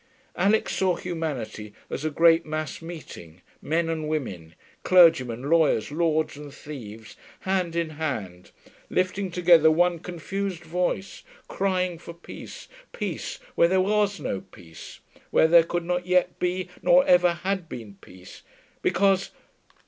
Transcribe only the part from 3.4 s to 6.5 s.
men and women, 'clergymen, lawyers, lords